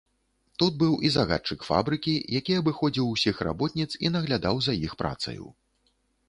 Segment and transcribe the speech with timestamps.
[0.61, 5.45] Тут быў і загадчык фабрыкі, які абыходзіў усіх работніц і наглядаў за іх працаю.